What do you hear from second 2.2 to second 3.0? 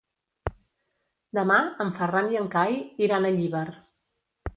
i en Cai